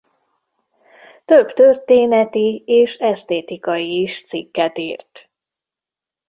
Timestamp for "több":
1.25-1.53